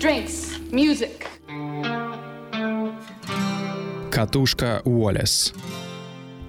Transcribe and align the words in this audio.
drinks, 0.00 0.58
music. 0.72 1.26
Катушка 4.10 4.80
Уоллес. 4.84 5.52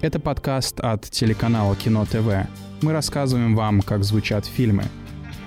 Это 0.00 0.18
подкаст 0.18 0.80
от 0.80 1.02
телеканала 1.10 1.76
Кино 1.76 2.06
ТВ. 2.06 2.48
Мы 2.80 2.92
рассказываем 2.92 3.54
вам, 3.54 3.82
как 3.82 4.04
звучат 4.04 4.46
фильмы. 4.46 4.84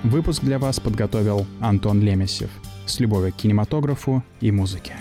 Выпуск 0.03 0.43
для 0.43 0.59
вас 0.59 0.79
подготовил 0.79 1.47
Антон 1.59 1.99
Лемесев. 1.99 2.51
С 2.85 2.99
любовью 2.99 3.33
к 3.33 3.37
кинематографу 3.37 4.23
и 4.39 4.51
музыке. 4.51 4.93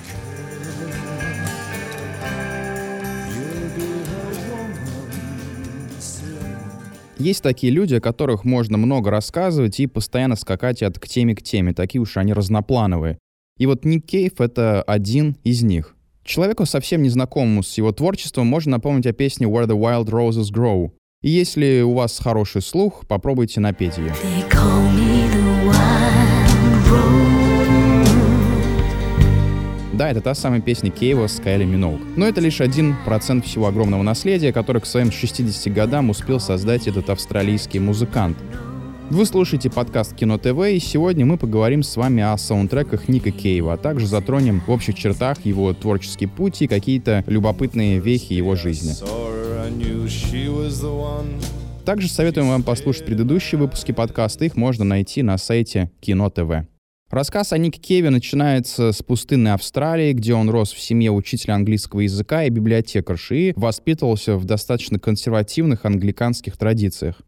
Есть 7.25 7.43
такие 7.43 7.73
люди, 7.73 7.95
о 7.95 8.03
которых 8.03 8.45
можно 8.45 8.77
много 8.77 9.11
рассказывать 9.11 9.81
и 9.81 9.87
постоянно 9.87 10.37
скакать 10.37 10.83
от 10.83 10.99
к 10.99 11.09
теме 11.09 11.35
к 11.35 11.41
теме, 11.43 11.73
такие 11.73 12.03
уж 12.03 12.19
они 12.19 12.35
разноплановые. 12.35 13.17
И 13.57 13.65
вот 13.65 13.87
Ник 13.87 14.05
Кейв— 14.05 14.33
это 14.43 14.83
один 14.83 15.35
из 15.43 15.63
них. 15.63 15.97
Человеку, 16.23 16.67
совсем 16.67 17.03
незнакомому 17.03 17.63
с 17.63 17.79
его 17.79 17.93
творчеством, 17.93 18.47
можно 18.47 18.73
напомнить 18.73 19.07
о 19.07 19.15
песне 19.15 19.47
«Where 19.47 19.67
the 19.67 19.75
Wild 19.75 20.11
Roses 20.11 20.53
Grow». 20.53 20.91
И 21.23 21.31
если 21.31 21.81
у 21.81 21.95
вас 21.95 22.19
хороший 22.19 22.61
слух, 22.61 23.07
попробуйте 23.09 23.59
напеть 23.59 23.97
ее. 23.97 24.09
They 24.23 24.47
call 24.51 24.93
me 24.93 25.27
the 25.33 25.67
wild 25.67 26.91
rose. 26.91 27.24
Да, 29.97 30.11
это 30.11 30.21
та 30.21 30.35
самая 30.35 30.61
песня 30.61 30.91
Кейва 30.91 31.29
с 31.29 31.39
Кайли 31.39 31.65
Миноуг. 31.65 32.01
Но 32.17 32.27
это 32.27 32.41
лишь 32.41 32.61
один 32.61 32.97
процент 33.05 33.47
всего 33.47 33.69
огромного 33.69 34.03
наследия, 34.03 34.53
который 34.53 34.83
к 34.83 34.87
своим 34.87 35.13
60 35.13 35.73
годам 35.73 36.11
успел 36.11 36.41
создать 36.41 36.89
этот 36.89 37.11
австралийский 37.11 37.79
музыкант. 37.79 38.37
Вы 39.11 39.25
слушаете 39.25 39.71
подкаст 39.71 40.17
Кино 40.17 40.37
ТВ, 40.37 40.59
и 40.69 40.81
сегодня 40.81 41.25
мы 41.25 41.39
поговорим 41.39 41.85
с 41.85 41.97
вами 41.97 42.25
о 42.25 42.37
саундтреках 42.37 43.09
Ника 43.09 43.31
Кейва, 43.31 43.75
а 43.75 43.77
также 43.77 44.09
затронем 44.09 44.63
в 44.67 44.71
общих 44.71 44.97
чертах 44.97 45.47
его 45.47 45.73
творческий 45.75 46.27
путь 46.27 46.63
и 46.63 46.67
какие-то 46.67 47.23
любопытные 47.29 48.01
вехи 48.01 48.33
его 48.33 48.57
жизни. 48.57 48.95
Также 51.85 52.09
советуем 52.09 52.49
вам 52.49 52.65
послушать 52.65 53.07
предыдущие 53.07 53.61
выпуски 53.61 53.93
подкаста, 53.93 54.45
их 54.45 54.57
можно 54.57 54.85
найти 54.85 55.23
на 55.23 55.39
сайте 55.39 55.93
Кино 56.01 56.31
ТВ. 56.31 56.67
Рассказ 57.15 57.53
о 57.53 57.59
Нике 57.59 57.81
Кеве 57.81 58.11
начинается 58.11 58.91
с 58.91 59.01
пустынной 59.01 59.53
Австралии, 59.53 60.13
где 60.15 60.35
он 60.35 60.51
рос 60.51 60.73
в 60.73 60.81
семье 60.81 61.13
учителя 61.13 61.55
английского 61.55 62.01
языка 62.01 62.43
и 62.43 62.51
библиотекарши 62.51 63.37
и 63.37 63.53
воспитывался 63.55 64.37
в 64.37 64.45
достаточно 64.45 64.99
консервативных 64.99 65.85
англиканских 65.85 66.57
традициях. 66.57 67.21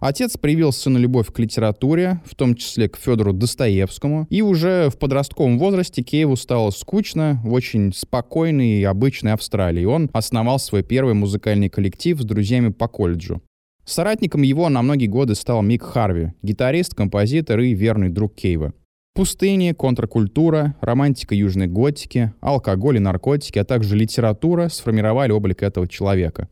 Отец 0.00 0.38
привил 0.38 0.72
сыну 0.72 0.98
любовь 0.98 1.30
к 1.30 1.38
литературе, 1.38 2.22
в 2.24 2.34
том 2.34 2.54
числе 2.54 2.88
к 2.88 2.96
Федору 2.96 3.34
Достоевскому, 3.34 4.26
и 4.30 4.40
уже 4.40 4.88
в 4.88 4.96
подростковом 4.98 5.58
возрасте 5.58 6.00
Киеву 6.00 6.36
стало 6.36 6.70
скучно 6.70 7.38
в 7.44 7.52
очень 7.52 7.92
спокойной 7.92 8.78
и 8.78 8.84
обычной 8.84 9.34
Австралии. 9.34 9.84
Он 9.84 10.08
основал 10.14 10.58
свой 10.58 10.82
первый 10.82 11.12
музыкальный 11.12 11.68
коллектив 11.68 12.18
с 12.18 12.24
друзьями 12.24 12.70
по 12.70 12.88
колледжу. 12.88 13.42
Соратником 13.84 14.40
его 14.40 14.70
на 14.70 14.80
многие 14.80 15.08
годы 15.08 15.34
стал 15.34 15.60
Мик 15.60 15.82
Харви, 15.82 16.32
гитарист, 16.42 16.94
композитор 16.94 17.60
и 17.60 17.74
верный 17.74 18.08
друг 18.08 18.34
Кейва. 18.34 18.72
Пустыни, 19.16 19.72
контркультура, 19.72 20.76
романтика 20.82 21.34
южной 21.34 21.68
готики, 21.68 22.34
алкоголь 22.42 22.98
и 22.98 23.00
наркотики, 23.00 23.58
а 23.58 23.64
также 23.64 23.96
литература 23.96 24.68
сформировали 24.68 25.32
облик 25.32 25.62
этого 25.62 25.88
человека. 25.88 26.50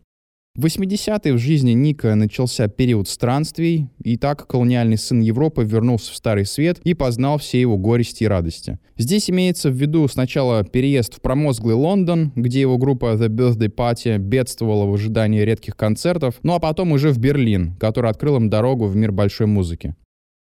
В 0.56 0.64
80-е 0.64 1.34
в 1.34 1.38
жизни 1.38 1.72
Ника 1.72 2.14
начался 2.14 2.68
период 2.68 3.06
странствий, 3.06 3.90
и 4.02 4.16
так 4.16 4.46
колониальный 4.46 4.96
сын 4.96 5.20
Европы 5.20 5.62
вернулся 5.62 6.10
в 6.10 6.16
Старый 6.16 6.46
Свет 6.46 6.78
и 6.84 6.94
познал 6.94 7.36
все 7.36 7.60
его 7.60 7.76
горести 7.76 8.24
и 8.24 8.28
радости. 8.28 8.78
Здесь 8.96 9.28
имеется 9.28 9.68
в 9.68 9.74
виду 9.74 10.08
сначала 10.08 10.64
переезд 10.64 11.16
в 11.16 11.20
промозглый 11.20 11.74
Лондон, 11.74 12.32
где 12.34 12.62
его 12.62 12.78
группа 12.78 13.12
The 13.12 13.28
Birthday 13.28 13.68
Party 13.68 14.16
бедствовала 14.16 14.86
в 14.86 14.94
ожидании 14.94 15.42
редких 15.42 15.76
концертов, 15.76 16.36
ну 16.42 16.54
а 16.54 16.60
потом 16.60 16.92
уже 16.92 17.10
в 17.10 17.18
Берлин, 17.18 17.74
который 17.76 18.10
открыл 18.10 18.36
им 18.36 18.48
дорогу 18.48 18.86
в 18.86 18.96
мир 18.96 19.12
большой 19.12 19.48
музыки. 19.48 19.96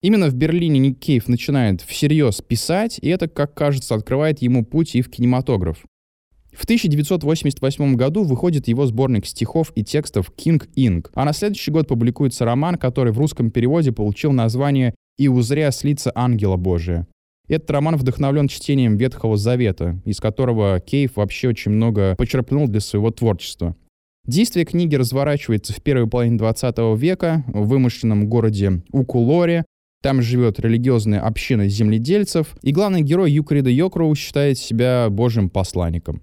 Именно 0.02 0.30
в 0.30 0.34
Берлине 0.34 0.80
Ник 0.80 1.00
Кейв 1.00 1.28
начинает 1.28 1.82
всерьез 1.82 2.42
писать, 2.42 3.00
и 3.02 3.10
это, 3.10 3.28
как 3.28 3.54
кажется, 3.54 3.96
открывает 3.96 4.42
ему 4.42 4.64
путь 4.64 4.96
и 4.96 5.02
в 5.02 5.10
кинематограф. 5.10 5.84
В 6.54 6.64
1988 6.64 7.96
году 7.96 8.24
выходит 8.24 8.68
его 8.68 8.86
сборник 8.86 9.26
стихов 9.26 9.72
и 9.76 9.84
текстов 9.84 10.32
«King 10.38 10.68
Ink», 10.76 11.10
а 11.14 11.26
на 11.26 11.34
следующий 11.34 11.72
год 11.72 11.88
публикуется 11.88 12.46
роман, 12.46 12.76
который 12.76 13.12
в 13.12 13.18
русском 13.18 13.52
переводе 13.52 13.92
получил 13.92 14.32
название 14.32 14.96
«И 15.18 15.28
узря 15.28 15.72
слиться 15.72 16.12
ангела 16.16 16.56
Божия». 16.56 17.06
Этот 17.50 17.70
роман 17.72 17.98
вдохновлен 17.98 18.48
чтением 18.48 18.96
Ветхого 18.96 19.36
Завета, 19.36 20.00
из 20.06 20.20
которого 20.20 20.80
Кейв 20.80 21.18
вообще 21.18 21.50
очень 21.50 21.72
много 21.72 22.16
почерпнул 22.16 22.68
для 22.68 22.80
своего 22.80 23.12
творчества. 23.12 23.76
Действие 24.26 24.66
книги 24.66 24.96
разворачивается 24.96 25.74
в 25.74 25.81
первой 25.81 26.08
половине 26.08 26.38
20 26.38 26.78
века 26.98 27.44
в 27.48 27.68
вымышленном 27.68 28.30
городе 28.30 28.84
Укулоре. 28.92 29.66
Там 30.02 30.22
живет 30.22 30.60
религиозная 30.60 31.20
община 31.20 31.68
земледельцев, 31.68 32.56
и 32.62 32.72
главный 32.72 33.02
герой 33.02 33.32
Юкрида 33.32 33.70
Йокроу 33.70 34.16
считает 34.16 34.58
себя 34.58 35.10
божьим 35.10 35.50
посланником. 35.50 36.22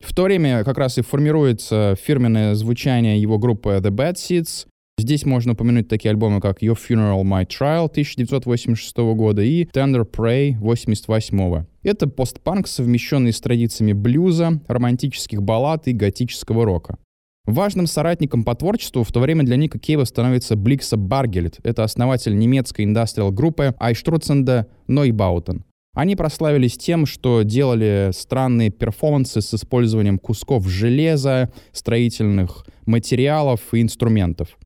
В 0.00 0.14
то 0.14 0.24
время 0.24 0.62
как 0.62 0.78
раз 0.78 0.98
и 0.98 1.02
формируется 1.02 1.96
фирменное 2.00 2.54
звучание 2.54 3.20
его 3.20 3.38
группы 3.38 3.70
The 3.70 3.90
Bad 3.90 4.14
Seeds. 4.14 4.66
Здесь 4.98 5.26
можно 5.26 5.52
упомянуть 5.52 5.88
такие 5.88 6.10
альбомы, 6.10 6.40
как 6.40 6.62
Your 6.62 6.76
Funeral, 6.76 7.22
My 7.22 7.46
Trial 7.46 7.86
1986 7.86 8.96
года 9.14 9.42
и 9.42 9.64
Tender 9.64 10.08
Prey 10.08 10.50
1988. 10.56 11.64
Это 11.82 12.06
постпанк, 12.08 12.66
совмещенный 12.66 13.32
с 13.32 13.40
традициями 13.40 13.92
блюза, 13.92 14.60
романтических 14.68 15.42
баллад 15.42 15.88
и 15.88 15.92
готического 15.92 16.64
рока. 16.64 16.98
Важным 17.46 17.86
соратником 17.86 18.42
по 18.42 18.56
творчеству 18.56 19.04
в 19.04 19.12
то 19.12 19.20
время 19.20 19.44
для 19.44 19.56
Ника 19.56 19.78
Кейва 19.78 20.04
становится 20.04 20.56
Бликса 20.56 20.96
Баргельд. 20.96 21.58
Это 21.62 21.84
основатель 21.84 22.36
немецкой 22.36 22.84
индастриал-группы 22.84 23.74
Айштруценда 23.78 24.66
Нойбаутен. 24.88 25.64
Они 25.94 26.16
прославились 26.16 26.76
тем, 26.76 27.06
что 27.06 27.42
делали 27.42 28.10
странные 28.12 28.70
перформансы 28.70 29.40
с 29.40 29.54
использованием 29.54 30.18
кусков 30.18 30.66
железа, 30.68 31.50
строительных 31.72 32.66
материалов 32.84 33.60
и 33.72 33.80
инструментов. 33.80 34.58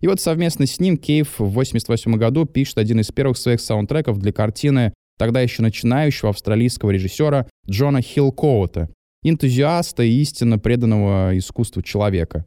И 0.00 0.06
вот 0.06 0.20
совместно 0.20 0.66
с 0.66 0.78
ним 0.78 0.98
Кейв 0.98 1.38
в 1.38 1.58
1988 1.58 2.12
году 2.18 2.44
пишет 2.44 2.76
один 2.78 3.00
из 3.00 3.10
первых 3.10 3.38
своих 3.38 3.60
саундтреков 3.60 4.18
для 4.18 4.32
картины 4.32 4.92
тогда 5.18 5.40
еще 5.40 5.62
начинающего 5.62 6.30
австралийского 6.30 6.90
режиссера 6.90 7.46
Джона 7.68 8.02
Хилкоута, 8.02 8.88
энтузиаста 9.28 10.02
и 10.02 10.20
истинно 10.20 10.58
преданного 10.58 11.36
искусству 11.36 11.82
человека. 11.82 12.46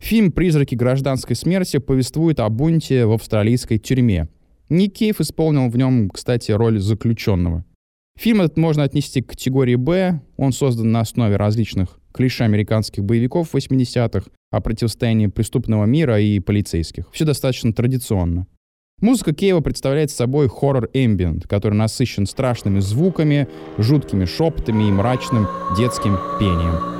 Фильм 0.00 0.30
«Призраки 0.32 0.74
гражданской 0.74 1.34
смерти» 1.34 1.78
повествует 1.78 2.40
о 2.40 2.48
бунте 2.48 3.06
в 3.06 3.12
австралийской 3.12 3.78
тюрьме. 3.78 4.28
Ник 4.68 4.94
Кейв 4.94 5.20
исполнил 5.20 5.68
в 5.68 5.76
нем, 5.76 6.10
кстати, 6.10 6.52
роль 6.52 6.78
заключенного. 6.78 7.64
Фильм 8.18 8.40
этот 8.40 8.56
можно 8.56 8.82
отнести 8.82 9.22
к 9.22 9.28
категории 9.28 9.76
«Б». 9.76 10.20
Он 10.36 10.52
создан 10.52 10.92
на 10.92 11.00
основе 11.00 11.36
различных 11.36 12.00
клише 12.12 12.44
американских 12.44 13.04
боевиков 13.04 13.54
80-х 13.54 14.28
о 14.50 14.60
противостоянии 14.60 15.28
преступного 15.28 15.84
мира 15.84 16.20
и 16.20 16.40
полицейских. 16.40 17.10
Все 17.12 17.24
достаточно 17.24 17.72
традиционно. 17.72 18.46
Музыка 19.00 19.32
Кейва 19.32 19.60
представляет 19.60 20.10
собой 20.10 20.48
хоррор-эмбиент, 20.48 21.46
который 21.46 21.74
насыщен 21.74 22.26
страшными 22.26 22.80
звуками, 22.80 23.46
жуткими 23.78 24.24
шепотами 24.24 24.88
и 24.88 24.90
мрачным 24.90 25.46
детским 25.76 26.18
пением. 26.40 26.97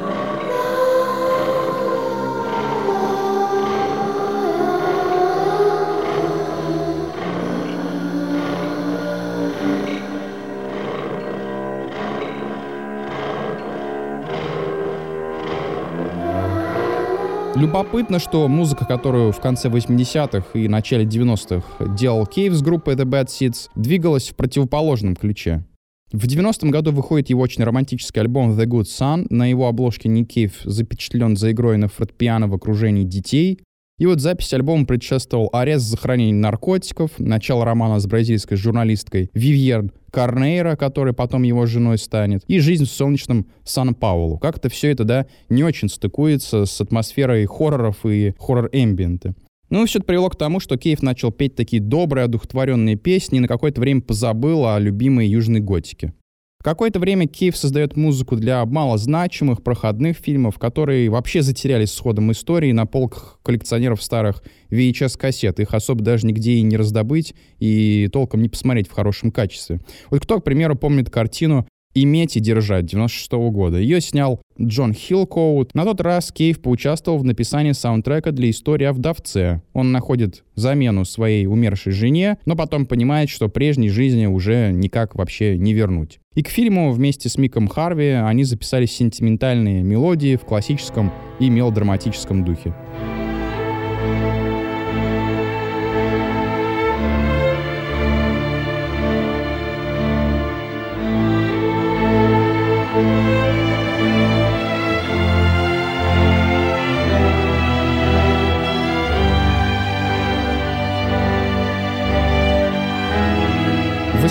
Любопытно, 17.58 18.20
что 18.20 18.46
музыка, 18.46 18.84
которую 18.84 19.32
в 19.32 19.40
конце 19.40 19.68
80-х 19.68 20.56
и 20.56 20.68
начале 20.68 21.04
90-х 21.04 21.92
делал 21.96 22.24
Кейв 22.24 22.52
с 22.52 22.62
группой 22.62 22.94
The 22.94 23.04
Bad 23.04 23.26
Seeds, 23.26 23.70
двигалась 23.74 24.28
в 24.28 24.36
противоположном 24.36 25.16
ключе. 25.16 25.64
В 26.12 26.24
90-м 26.24 26.70
году 26.70 26.92
выходит 26.92 27.30
его 27.30 27.42
очень 27.42 27.64
романтический 27.64 28.20
альбом 28.20 28.52
The 28.52 28.64
Good 28.64 28.84
Son. 28.84 29.26
На 29.28 29.50
его 29.50 29.66
обложке 29.66 30.08
Ник 30.08 30.28
Кейв 30.28 30.60
запечатлен 30.62 31.36
за 31.36 31.50
игрой 31.50 31.78
на 31.78 31.88
фортепиано 31.88 32.46
в 32.46 32.54
окружении 32.54 33.02
детей. 33.02 33.58
И 33.98 34.06
вот 34.06 34.20
запись 34.20 34.52
альбома 34.52 34.86
предшествовал 34.86 35.50
арест 35.52 35.84
за 35.86 35.96
хранение 35.96 36.34
наркотиков, 36.34 37.10
начало 37.18 37.64
романа 37.64 37.98
с 37.98 38.06
бразильской 38.06 38.56
журналисткой 38.56 39.28
Вивьер 39.34 39.92
Карнейра, 40.12 40.76
которая 40.76 41.12
потом 41.12 41.42
его 41.42 41.66
женой 41.66 41.98
станет, 41.98 42.44
и 42.46 42.60
жизнь 42.60 42.84
в 42.84 42.90
солнечном 42.90 43.48
Сан-Паулу. 43.64 44.38
Как-то 44.38 44.68
все 44.68 44.92
это, 44.92 45.02
да, 45.02 45.26
не 45.48 45.64
очень 45.64 45.88
стыкуется 45.88 46.64
с 46.64 46.80
атмосферой 46.80 47.44
хорроров 47.46 48.06
и 48.06 48.34
хоррор-эмбиента. 48.38 49.34
Ну, 49.70 49.84
все 49.84 49.98
это 49.98 50.06
привело 50.06 50.30
к 50.30 50.38
тому, 50.38 50.60
что 50.60 50.78
Кейв 50.78 51.02
начал 51.02 51.30
петь 51.30 51.56
такие 51.56 51.82
добрые, 51.82 52.24
одухотворенные 52.24 52.96
песни 52.96 53.38
и 53.38 53.40
на 53.40 53.48
какое-то 53.48 53.80
время 53.80 54.00
позабыл 54.00 54.66
о 54.66 54.78
любимой 54.78 55.26
южной 55.26 55.60
готике. 55.60 56.14
Какое-то 56.62 56.98
время 56.98 57.28
Кейв 57.28 57.56
создает 57.56 57.96
музыку 57.96 58.34
для 58.34 58.64
малозначимых, 58.66 59.62
проходных 59.62 60.16
фильмов, 60.16 60.58
которые 60.58 61.08
вообще 61.08 61.40
затерялись 61.40 61.92
с 61.92 62.00
ходом 62.00 62.32
истории 62.32 62.72
на 62.72 62.84
полках 62.84 63.38
коллекционеров 63.44 64.02
старых 64.02 64.42
VHS-кассет. 64.70 65.60
Их 65.60 65.72
особо 65.72 66.02
даже 66.02 66.26
нигде 66.26 66.54
и 66.54 66.62
не 66.62 66.76
раздобыть, 66.76 67.34
и 67.60 68.08
толком 68.12 68.42
не 68.42 68.48
посмотреть 68.48 68.88
в 68.88 68.92
хорошем 68.92 69.30
качестве. 69.30 69.80
Вот 70.10 70.20
кто, 70.20 70.40
к 70.40 70.44
примеру, 70.44 70.74
помнит 70.74 71.10
картину 71.10 71.68
«Иметь 71.94 72.36
и 72.36 72.40
держать» 72.40 72.86
96 72.86 73.32
-го 73.32 73.50
года. 73.50 73.78
Ее 73.78 74.00
снял 74.00 74.40
Джон 74.60 74.92
Хиллкоут. 74.92 75.74
На 75.74 75.84
тот 75.84 76.00
раз 76.00 76.32
Кейв 76.32 76.60
поучаствовал 76.60 77.18
в 77.18 77.24
написании 77.24 77.72
саундтрека 77.72 78.32
для 78.32 78.50
истории 78.50 78.84
о 78.84 78.92
вдовце. 78.92 79.62
Он 79.72 79.92
находит 79.92 80.44
замену 80.54 81.04
своей 81.04 81.46
умершей 81.46 81.92
жене, 81.92 82.38
но 82.44 82.56
потом 82.56 82.86
понимает, 82.86 83.30
что 83.30 83.48
прежней 83.48 83.88
жизни 83.88 84.26
уже 84.26 84.70
никак 84.72 85.14
вообще 85.14 85.56
не 85.56 85.74
вернуть. 85.74 86.18
И 86.34 86.42
к 86.42 86.48
фильму 86.48 86.92
вместе 86.92 87.28
с 87.28 87.38
Миком 87.38 87.68
Харви 87.68 88.10
они 88.10 88.44
записали 88.44 88.86
сентиментальные 88.86 89.82
мелодии 89.82 90.36
в 90.36 90.42
классическом 90.42 91.12
и 91.40 91.48
мелодраматическом 91.48 92.44
духе. 92.44 92.74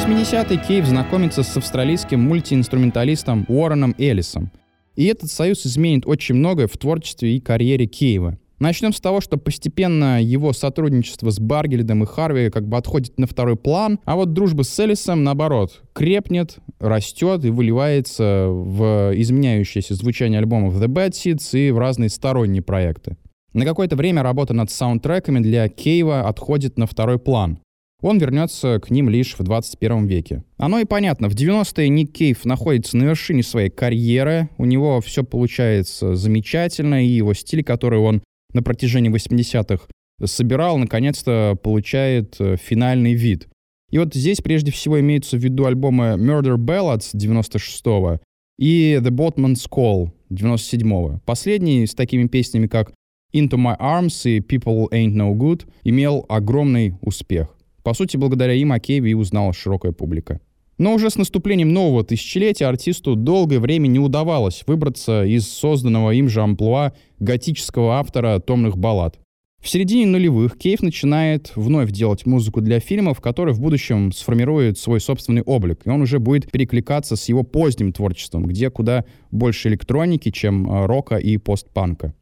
80-й 0.07 0.57
Кейв 0.65 0.85
знакомится 0.85 1.43
с 1.43 1.57
австралийским 1.57 2.21
мультиинструменталистом 2.21 3.43
Уорреном 3.49 3.93
Эллисом. 3.97 4.53
И 4.95 5.03
этот 5.03 5.29
союз 5.29 5.65
изменит 5.65 6.07
очень 6.07 6.35
многое 6.35 6.67
в 6.67 6.77
творчестве 6.77 7.35
и 7.35 7.41
карьере 7.41 7.87
Кейва. 7.87 8.37
Начнем 8.59 8.93
с 8.93 9.01
того, 9.01 9.19
что 9.19 9.35
постепенно 9.37 10.23
его 10.23 10.53
сотрудничество 10.53 11.29
с 11.29 11.41
Баргельдом 11.41 12.03
и 12.03 12.05
Харви 12.05 12.49
как 12.49 12.69
бы 12.69 12.77
отходит 12.77 13.19
на 13.19 13.27
второй 13.27 13.57
план, 13.57 13.99
а 14.05 14.15
вот 14.15 14.31
дружба 14.31 14.63
с 14.63 14.79
Эллисом, 14.79 15.25
наоборот, 15.25 15.83
крепнет, 15.91 16.59
растет 16.79 17.43
и 17.43 17.49
выливается 17.49 18.47
в 18.47 19.11
изменяющееся 19.13 19.93
звучание 19.93 20.39
альбомов 20.39 20.81
The 20.81 20.87
Bad 20.87 21.11
Seeds 21.11 21.59
и 21.59 21.71
в 21.71 21.79
разные 21.79 22.07
сторонние 22.07 22.61
проекты. 22.61 23.17
На 23.51 23.65
какое-то 23.65 23.97
время 23.97 24.23
работа 24.23 24.53
над 24.53 24.71
саундтреками 24.71 25.39
для 25.39 25.67
Кейва 25.67 26.21
отходит 26.21 26.77
на 26.77 26.87
второй 26.87 27.19
план. 27.19 27.59
Он 28.01 28.19
вернется 28.19 28.79
к 28.79 28.91
ним 28.91 29.09
лишь 29.09 29.37
в 29.37 29.43
21 29.43 30.05
веке. 30.05 30.43
Оно 30.57 30.79
и 30.79 30.85
понятно. 30.85 31.29
В 31.29 31.33
90-е 31.33 31.89
Ник 31.89 32.13
Кейв 32.13 32.45
находится 32.45 32.95
на 32.95 33.05
вершине 33.05 33.41
своей 33.41 33.69
карьеры. 33.69 34.49
У 34.57 34.65
него 34.65 35.01
все 35.01 35.23
получается 35.23 36.15
замечательно, 36.15 37.03
и 37.03 37.09
его 37.09 37.33
стиль, 37.33 37.63
который 37.63 37.99
он 37.99 38.21
на 38.53 38.61
протяжении 38.61 39.11
80-х 39.11 39.87
собирал, 40.23 40.77
наконец-то 40.77 41.57
получает 41.61 42.35
э, 42.39 42.55
финальный 42.57 43.13
вид. 43.13 43.47
И 43.89 43.97
вот 43.99 44.13
здесь 44.13 44.41
прежде 44.41 44.71
всего 44.71 44.99
имеются 44.99 45.37
в 45.37 45.39
виду 45.39 45.65
альбомы 45.65 46.15
Murder 46.17 46.57
Ballads 46.57 47.15
96-го 47.15 48.19
и 48.57 48.99
The 49.01 49.09
Boatman's 49.09 49.67
Call 49.69 50.11
97-го. 50.31 51.21
Последний 51.25 51.85
с 51.85 51.93
такими 51.93 52.27
песнями, 52.27 52.67
как 52.67 52.93
Into 53.33 53.57
My 53.57 53.77
Arms 53.79 54.29
и 54.29 54.39
People 54.39 54.89
Ain't 54.91 55.13
No 55.13 55.33
Good 55.33 55.67
имел 55.83 56.25
огромный 56.27 56.95
успех. 57.01 57.56
По 57.87 57.93
сути, 57.93 58.17
благодаря 58.17 58.51
им 58.51 58.73
о 58.73 58.79
Кеве 58.81 59.11
и 59.11 59.13
узнала 59.13 59.53
широкая 59.53 59.93
публика. 59.93 60.41
Но 60.77 60.93
уже 60.93 61.09
с 61.09 61.15
наступлением 61.15 61.71
нового 61.71 62.03
тысячелетия 62.03 62.65
артисту 62.65 63.15
долгое 63.15 63.61
время 63.61 63.87
не 63.87 63.97
удавалось 63.97 64.65
выбраться 64.67 65.23
из 65.23 65.47
созданного 65.47 66.11
им 66.11 66.27
же 66.27 66.41
амплуа 66.41 66.91
готического 67.19 67.93
автора 67.93 68.39
томных 68.39 68.77
баллад. 68.77 69.17
В 69.63 69.69
середине 69.69 70.05
нулевых 70.05 70.57
Кейв 70.57 70.81
начинает 70.81 71.53
вновь 71.55 71.91
делать 71.93 72.25
музыку 72.25 72.59
для 72.59 72.81
фильмов, 72.81 73.21
который 73.21 73.53
в 73.53 73.61
будущем 73.61 74.11
сформирует 74.11 74.77
свой 74.77 74.99
собственный 74.99 75.43
облик, 75.43 75.79
и 75.85 75.89
он 75.89 76.01
уже 76.01 76.19
будет 76.19 76.51
перекликаться 76.51 77.15
с 77.15 77.29
его 77.29 77.43
поздним 77.43 77.93
творчеством, 77.93 78.47
где 78.47 78.69
куда 78.69 79.05
больше 79.31 79.69
электроники, 79.69 80.29
чем 80.29 80.69
э, 80.69 80.85
рока 80.87 81.15
и 81.15 81.37
постпанка. 81.37 82.13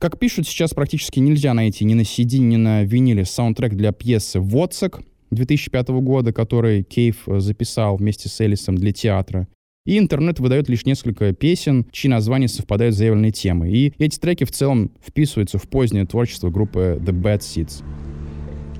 Как 0.00 0.18
пишут, 0.18 0.48
сейчас 0.48 0.74
практически 0.74 1.20
нельзя 1.20 1.54
найти 1.54 1.84
ни 1.84 1.94
на 1.94 2.00
CD, 2.00 2.38
ни 2.38 2.56
на 2.56 2.82
виниле 2.82 3.24
саундтрек 3.24 3.74
для 3.74 3.92
пьесы 3.92 4.40
«Вотсак», 4.40 5.00
2005 5.32 5.88
года, 5.88 6.32
который 6.32 6.82
Кейв 6.82 7.28
э, 7.28 7.40
записал 7.40 7.96
вместе 7.96 8.28
с 8.28 8.40
Элисом 8.40 8.76
для 8.76 8.92
театра. 8.92 9.48
И 9.84 9.98
интернет 9.98 10.38
выдает 10.38 10.68
лишь 10.68 10.86
несколько 10.86 11.32
песен, 11.32 11.86
чьи 11.90 12.08
названия 12.08 12.46
совпадают 12.46 12.94
с 12.94 12.98
заявленной 12.98 13.32
темой. 13.32 13.72
И 13.72 13.92
эти 13.98 14.18
треки 14.18 14.44
в 14.44 14.52
целом 14.52 14.92
вписываются 15.04 15.58
в 15.58 15.68
позднее 15.68 16.06
творчество 16.06 16.50
группы 16.50 17.00
The 17.00 17.12
Bad 17.12 17.40
Seeds. 17.40 17.82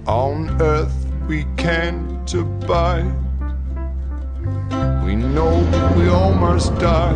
On 0.06 0.48
earth 0.60 0.92
we 1.28 1.44
can't 1.56 2.34
abide 2.34 3.06
We 5.04 5.14
know 5.14 5.62
we 5.96 6.08
all 6.08 6.34
must 6.34 6.72
die 6.80 7.14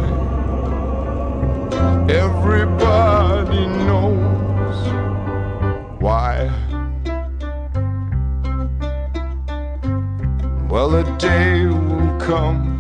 Everybody 2.09 3.67
knows 3.67 4.77
why 6.01 6.51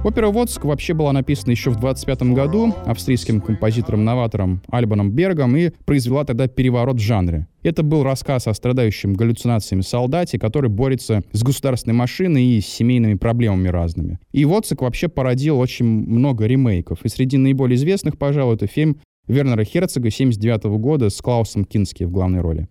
Опера 0.03 0.29
«Вотск» 0.29 0.65
вообще 0.65 0.93
была 0.93 1.12
написана 1.12 1.53
еще 1.53 1.71
в 1.71 1.77
25 1.77 2.23
году 2.33 2.75
австрийским 2.85 3.41
композитором-новатором 3.41 4.61
Альбаном 4.69 5.12
Бергом 5.12 5.56
и 5.56 5.71
произвела 5.85 6.25
тогда 6.25 6.49
переворот 6.49 6.97
в 6.97 7.00
жанре. 7.00 7.47
Это 7.62 7.85
был 7.85 8.03
рассказ 8.03 8.49
о 8.49 8.55
страдающем 8.55 9.15
галлюцинациями 9.15 9.83
солдате, 9.83 10.37
который 10.41 10.69
борется 10.69 11.23
с 11.31 11.44
государственной 11.44 11.94
машиной 11.94 12.44
и 12.44 12.61
с 12.61 12.67
семейными 12.67 13.15
проблемами 13.15 13.69
разными. 13.69 14.19
И 14.32 14.44
«Вотск» 14.44 14.82
вообще 14.82 15.06
породил 15.06 15.61
очень 15.61 15.87
много 15.87 16.47
ремейков. 16.47 17.05
И 17.05 17.09
среди 17.09 17.37
наиболее 17.37 17.77
известных, 17.77 18.19
пожалуй, 18.19 18.56
это 18.56 18.67
фильм 18.67 18.99
Вернера 19.29 19.62
Херцога 19.62 20.11
79 20.11 20.65
года 20.81 21.09
с 21.09 21.21
Клаусом 21.21 21.65
Кински 21.65 22.03
в 22.03 22.11
главной 22.11 22.41
роли. 22.41 22.69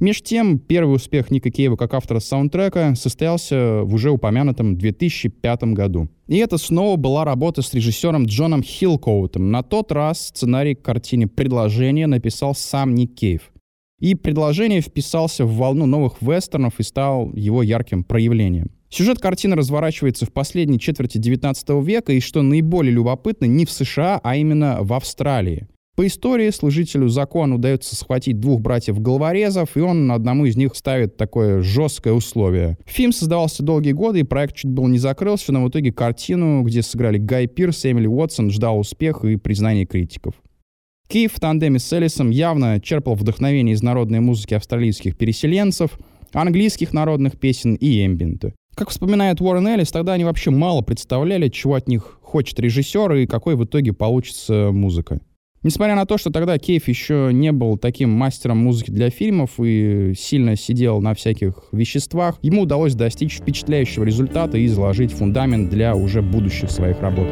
Меж 0.00 0.22
тем, 0.22 0.60
первый 0.60 0.94
успех 0.94 1.32
Ника 1.32 1.50
Кейва 1.50 1.74
как 1.74 1.92
автора 1.92 2.20
саундтрека 2.20 2.94
состоялся 2.94 3.82
в 3.82 3.94
уже 3.94 4.10
упомянутом 4.10 4.76
2005 4.76 5.64
году. 5.74 6.08
И 6.28 6.36
это 6.36 6.56
снова 6.56 6.96
была 6.96 7.24
работа 7.24 7.62
с 7.62 7.74
режиссером 7.74 8.26
Джоном 8.26 8.62
Хиллкоутом. 8.62 9.50
На 9.50 9.64
тот 9.64 9.90
раз 9.90 10.28
сценарий 10.28 10.76
к 10.76 10.82
картине 10.82 11.26
«Предложение» 11.26 12.06
написал 12.06 12.54
сам 12.54 12.94
Ник 12.94 13.16
Кейв. 13.16 13.50
И 13.98 14.14
«Предложение» 14.14 14.80
вписался 14.80 15.44
в 15.44 15.56
волну 15.56 15.86
новых 15.86 16.22
вестернов 16.22 16.78
и 16.78 16.84
стал 16.84 17.32
его 17.34 17.64
ярким 17.64 18.04
проявлением. 18.04 18.70
Сюжет 18.90 19.18
картины 19.18 19.56
разворачивается 19.56 20.26
в 20.26 20.32
последней 20.32 20.78
четверти 20.78 21.18
19 21.18 21.68
века, 21.84 22.12
и 22.12 22.20
что 22.20 22.42
наиболее 22.42 22.92
любопытно, 22.92 23.46
не 23.46 23.66
в 23.66 23.70
США, 23.72 24.20
а 24.22 24.36
именно 24.36 24.78
в 24.80 24.92
Австралии. 24.92 25.66
По 25.98 26.06
истории 26.06 26.48
служителю 26.50 27.08
закона 27.08 27.56
удается 27.56 27.96
схватить 27.96 28.38
двух 28.38 28.60
братьев-головорезов, 28.60 29.76
и 29.76 29.80
он 29.80 30.12
одному 30.12 30.44
из 30.44 30.56
них 30.56 30.76
ставит 30.76 31.16
такое 31.16 31.60
жесткое 31.60 32.14
условие. 32.14 32.78
Фильм 32.86 33.10
создавался 33.10 33.64
долгие 33.64 33.90
годы, 33.90 34.20
и 34.20 34.22
проект 34.22 34.54
чуть 34.54 34.70
было 34.70 34.86
не 34.86 34.98
закрылся, 34.98 35.50
но 35.50 35.64
в 35.64 35.70
итоге 35.70 35.90
картину, 35.92 36.62
где 36.62 36.82
сыграли 36.82 37.18
Гай 37.18 37.48
Пирс 37.48 37.84
и 37.84 37.90
Эмили 37.90 38.06
Уотсон, 38.06 38.52
ждал 38.52 38.78
успеха 38.78 39.26
и 39.26 39.34
признания 39.34 39.86
критиков. 39.86 40.34
Киев 41.08 41.32
в 41.32 41.40
тандеме 41.40 41.80
с 41.80 41.92
Эллисом 41.92 42.30
явно 42.30 42.80
черпал 42.80 43.16
вдохновение 43.16 43.74
из 43.74 43.82
народной 43.82 44.20
музыки 44.20 44.54
австралийских 44.54 45.16
переселенцев, 45.16 45.98
английских 46.32 46.92
народных 46.92 47.40
песен 47.40 47.74
и 47.74 48.06
эмбиента. 48.06 48.54
Как 48.76 48.90
вспоминает 48.90 49.40
Уоррен 49.40 49.66
Эллис, 49.66 49.90
тогда 49.90 50.12
они 50.12 50.22
вообще 50.22 50.52
мало 50.52 50.80
представляли, 50.80 51.48
чего 51.48 51.74
от 51.74 51.88
них 51.88 52.20
хочет 52.22 52.60
режиссер 52.60 53.14
и 53.14 53.26
какой 53.26 53.56
в 53.56 53.64
итоге 53.64 53.92
получится 53.92 54.70
музыка. 54.72 55.18
Несмотря 55.68 55.96
на 55.96 56.06
то, 56.06 56.16
что 56.16 56.30
тогда 56.30 56.56
Кейв 56.56 56.88
еще 56.88 57.28
не 57.30 57.52
был 57.52 57.76
таким 57.76 58.08
мастером 58.08 58.56
музыки 58.56 58.90
для 58.90 59.10
фильмов 59.10 59.60
и 59.60 60.14
сильно 60.16 60.56
сидел 60.56 61.02
на 61.02 61.12
всяких 61.12 61.52
веществах, 61.72 62.38
ему 62.40 62.62
удалось 62.62 62.94
достичь 62.94 63.36
впечатляющего 63.36 64.04
результата 64.04 64.56
и 64.56 64.66
заложить 64.66 65.12
фундамент 65.12 65.68
для 65.68 65.94
уже 65.94 66.22
будущих 66.22 66.70
своих 66.70 67.02
работ. 67.02 67.28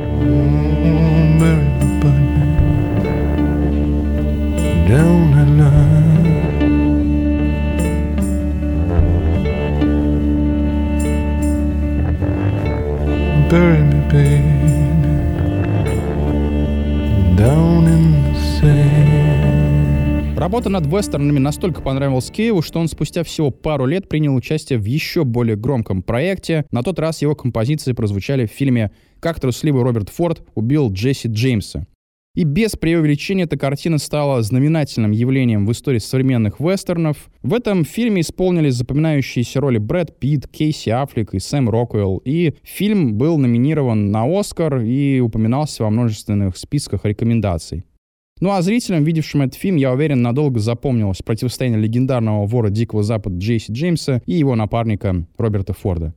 Bury 13.48 13.80
me, 13.80 13.95
Работа 20.46 20.68
над 20.68 20.86
вестернами 20.86 21.40
настолько 21.40 21.82
понравилась 21.82 22.30
Кейву, 22.30 22.62
что 22.62 22.78
он 22.78 22.86
спустя 22.86 23.24
всего 23.24 23.50
пару 23.50 23.84
лет 23.84 24.08
принял 24.08 24.32
участие 24.32 24.78
в 24.78 24.84
еще 24.84 25.24
более 25.24 25.56
громком 25.56 26.04
проекте. 26.04 26.66
На 26.70 26.84
тот 26.84 27.00
раз 27.00 27.20
его 27.20 27.34
композиции 27.34 27.94
прозвучали 27.94 28.46
в 28.46 28.52
фильме 28.52 28.92
«Как 29.18 29.40
трусливый 29.40 29.82
Роберт 29.82 30.08
Форд 30.10 30.46
убил 30.54 30.92
Джесси 30.92 31.26
Джеймса». 31.26 31.88
И 32.36 32.44
без 32.44 32.76
преувеличения 32.76 33.46
эта 33.46 33.58
картина 33.58 33.98
стала 33.98 34.40
знаменательным 34.40 35.10
явлением 35.10 35.66
в 35.66 35.72
истории 35.72 35.98
современных 35.98 36.60
вестернов. 36.60 37.28
В 37.42 37.52
этом 37.52 37.84
фильме 37.84 38.20
исполнились 38.20 38.74
запоминающиеся 38.74 39.60
роли 39.60 39.78
Брэд 39.78 40.20
Питт, 40.20 40.46
Кейси 40.46 40.90
Аффлек 40.90 41.34
и 41.34 41.40
Сэм 41.40 41.68
Роквелл. 41.68 42.22
И 42.24 42.54
фильм 42.62 43.14
был 43.14 43.36
номинирован 43.36 44.12
на 44.12 44.22
Оскар 44.26 44.78
и 44.78 45.18
упоминался 45.18 45.82
во 45.82 45.90
множественных 45.90 46.56
списках 46.56 47.04
рекомендаций. 47.04 47.84
Ну 48.38 48.50
а 48.50 48.60
зрителям, 48.60 49.02
видевшим 49.04 49.42
этот 49.42 49.54
фильм, 49.54 49.76
я 49.76 49.92
уверен, 49.92 50.20
надолго 50.20 50.60
запомнилось 50.60 51.22
противостояние 51.24 51.80
легендарного 51.80 52.46
вора 52.46 52.68
Дикого 52.68 53.02
Запада 53.02 53.38
Джейси 53.38 53.72
Джеймса 53.72 54.20
и 54.26 54.34
его 54.34 54.54
напарника 54.54 55.26
Роберта 55.38 55.72
Форда. 55.72 56.14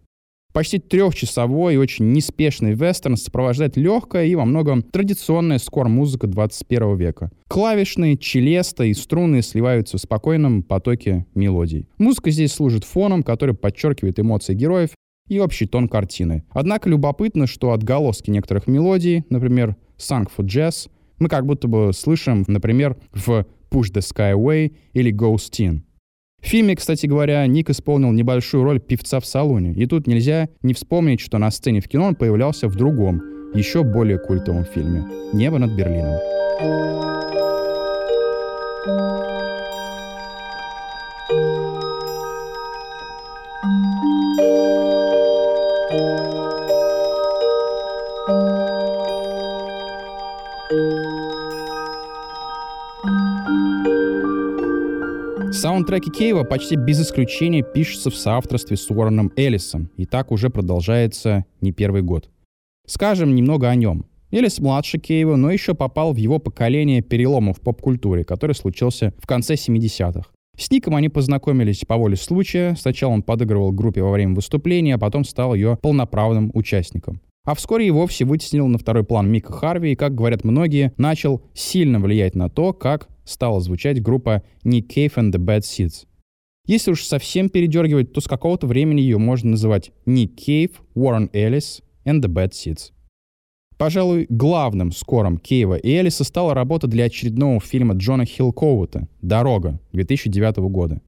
Почти 0.51 0.79
трехчасовой 0.79 1.75
и 1.75 1.77
очень 1.77 2.11
неспешный 2.11 2.73
вестерн 2.73 3.15
сопровождает 3.15 3.77
легкая 3.77 4.25
и 4.25 4.35
во 4.35 4.45
многом 4.45 4.81
традиционная 4.81 5.59
скор-музыка 5.59 6.27
21 6.27 6.97
века. 6.97 7.31
Клавишные, 7.47 8.17
челеста 8.17 8.83
и 8.83 8.93
струны 8.93 9.41
сливаются 9.41 9.97
в 9.97 10.01
спокойном 10.01 10.63
потоке 10.63 11.25
мелодий. 11.35 11.87
Музыка 11.99 12.31
здесь 12.31 12.51
служит 12.51 12.83
фоном, 12.83 13.23
который 13.23 13.55
подчеркивает 13.55 14.19
эмоции 14.19 14.55
героев 14.55 14.89
и 15.29 15.39
общий 15.39 15.67
тон 15.67 15.87
картины. 15.87 16.43
Однако 16.49 16.89
любопытно, 16.89 17.45
что 17.47 17.71
отголоски 17.71 18.31
некоторых 18.31 18.67
мелодий, 18.67 19.23
например, 19.29 19.77
«Song 19.97 20.27
for 20.35 20.45
Jazz», 20.45 20.89
мы 21.19 21.29
как 21.29 21.45
будто 21.45 21.67
бы 21.67 21.91
слышим, 21.93 22.43
например, 22.47 22.97
в 23.13 23.45
«Push 23.69 23.93
the 23.93 24.01
Sky 24.01 24.33
Away» 24.33 24.73
или 24.93 25.13
«Ghost 25.13 25.51
In». 25.59 25.81
В 26.41 26.47
фильме, 26.47 26.75
кстати 26.75 27.05
говоря, 27.05 27.45
Ник 27.47 27.69
исполнил 27.69 28.11
небольшую 28.11 28.63
роль 28.63 28.79
певца 28.79 29.19
в 29.19 29.25
салоне, 29.25 29.73
и 29.73 29.85
тут 29.85 30.07
нельзя 30.07 30.47
не 30.61 30.73
вспомнить, 30.73 31.19
что 31.19 31.37
на 31.37 31.51
сцене 31.51 31.81
в 31.81 31.87
кино 31.87 32.05
он 32.05 32.15
появлялся 32.15 32.67
в 32.69 32.75
другом, 32.75 33.21
еще 33.53 33.83
более 33.83 34.19
культовом 34.19 34.63
фильме 34.63 35.05
«Небо 35.33 35.57
над 35.57 35.71
Берлином». 35.71 37.18
Саундтреки 55.79 56.11
Кейва 56.11 56.43
почти 56.43 56.75
без 56.75 56.99
исключения 57.01 57.63
пишутся 57.63 58.09
в 58.09 58.15
соавторстве 58.15 58.75
с 58.75 58.89
Уорреном 58.89 59.31
Эллисом, 59.37 59.89
и 59.95 60.05
так 60.05 60.29
уже 60.29 60.49
продолжается 60.49 61.45
не 61.61 61.71
первый 61.71 62.01
год. 62.01 62.29
Скажем 62.85 63.33
немного 63.33 63.69
о 63.69 63.75
нем. 63.75 64.05
Эллис 64.29 64.59
младше 64.59 64.99
Кейва, 64.99 65.37
но 65.37 65.49
еще 65.49 65.75
попал 65.75 66.11
в 66.11 66.17
его 66.17 66.37
поколение 66.37 67.01
перелома 67.01 67.53
в 67.53 67.61
поп-культуре, 67.61 68.25
который 68.25 68.57
случился 68.57 69.13
в 69.19 69.25
конце 69.25 69.53
70-х. 69.53 70.29
С 70.57 70.69
Ником 70.69 70.97
они 70.97 71.07
познакомились 71.07 71.85
по 71.87 71.95
воле 71.95 72.17
случая. 72.17 72.75
Сначала 72.75 73.13
он 73.13 73.23
подыгрывал 73.23 73.71
группе 73.71 74.01
во 74.01 74.11
время 74.11 74.35
выступления, 74.35 74.95
а 74.95 74.99
потом 74.99 75.23
стал 75.23 75.55
ее 75.55 75.77
полноправным 75.81 76.51
участником. 76.53 77.21
А 77.49 77.55
вскоре 77.55 77.87
и 77.87 77.89
вовсе 77.89 78.25
вытеснил 78.25 78.67
на 78.67 78.77
второй 78.77 79.03
план 79.03 79.27
Мика 79.31 79.51
Харви 79.51 79.93
и, 79.93 79.95
как 79.95 80.13
говорят 80.13 80.43
многие, 80.43 80.93
начал 80.97 81.41
сильно 81.55 81.99
влиять 81.99 82.35
на 82.35 82.47
то, 82.47 82.73
как 82.73 83.09
стала 83.25 83.59
звучать 83.59 84.03
группа 84.03 84.43
Nick 84.63 84.85
Cave 84.87 85.15
and 85.15 85.31
the 85.31 85.43
Bad 85.43 85.61
Seeds. 85.61 86.05
Если 86.67 86.91
уж 86.91 87.03
совсем 87.03 87.49
передергивать, 87.49 88.13
то 88.13 88.21
с 88.21 88.27
какого-то 88.27 88.67
времени 88.67 89.01
ее 89.01 89.17
можно 89.17 89.49
называть 89.49 89.89
Nick 90.05 90.35
Cave, 90.35 90.73
Warren 90.93 91.31
Ellis 91.31 91.81
and 92.05 92.21
the 92.21 92.27
Bad 92.27 92.51
Seeds. 92.51 92.91
Пожалуй, 93.79 94.27
главным 94.29 94.91
скором 94.91 95.39
Кейва 95.39 95.73
и 95.73 95.89
Элиса 95.89 96.23
стала 96.25 96.53
работа 96.53 96.85
для 96.85 97.05
очередного 97.05 97.59
фильма 97.59 97.95
Джона 97.95 98.25
Хилкоута 98.25 99.07
«Дорога» 99.23 99.79
2009 99.93 100.57
года. 100.69 101.01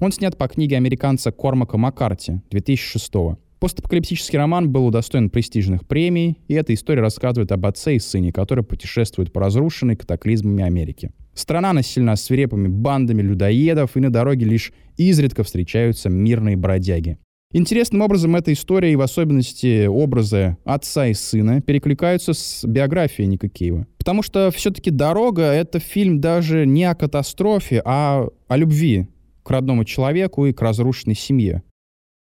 Он 0.00 0.10
снят 0.10 0.38
по 0.38 0.48
книге 0.48 0.78
американца 0.78 1.32
Кормака 1.32 1.76
Маккарти 1.76 2.40
2006 2.50 3.12
года. 3.12 3.41
Постапокалиптический 3.62 4.40
роман 4.40 4.72
был 4.72 4.88
удостоен 4.88 5.30
престижных 5.30 5.86
премий, 5.86 6.36
и 6.48 6.54
эта 6.54 6.74
история 6.74 7.00
рассказывает 7.00 7.52
об 7.52 7.64
отце 7.64 7.94
и 7.94 8.00
сыне, 8.00 8.32
которые 8.32 8.64
путешествуют 8.64 9.32
по 9.32 9.40
разрушенной 9.40 9.94
катаклизмами 9.94 10.64
Америки. 10.64 11.12
Страна 11.32 11.72
населена 11.72 12.16
свирепыми 12.16 12.66
бандами 12.66 13.22
людоедов, 13.22 13.96
и 13.96 14.00
на 14.00 14.10
дороге 14.10 14.46
лишь 14.46 14.72
изредка 14.96 15.44
встречаются 15.44 16.08
мирные 16.08 16.56
бродяги. 16.56 17.18
Интересным 17.52 18.00
образом 18.00 18.34
эта 18.34 18.52
история 18.52 18.92
и 18.92 18.96
в 18.96 19.00
особенности 19.00 19.86
образы 19.86 20.56
отца 20.64 21.06
и 21.06 21.14
сына 21.14 21.60
перекликаются 21.60 22.32
с 22.32 22.64
биографией 22.64 23.28
Ника 23.28 23.48
Кейва. 23.48 23.86
Потому 23.96 24.24
что 24.24 24.50
все-таки 24.50 24.90
«Дорога»— 24.90 25.42
это 25.44 25.78
фильм 25.78 26.20
даже 26.20 26.66
не 26.66 26.82
о 26.82 26.96
катастрофе, 26.96 27.80
а 27.84 28.26
о 28.48 28.56
любви 28.56 29.06
к 29.44 29.50
родному 29.50 29.84
человеку 29.84 30.46
и 30.46 30.52
к 30.52 30.60
разрушенной 30.60 31.14
семье. 31.14 31.62